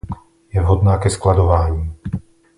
[0.53, 1.95] Je vhodná ke skladování.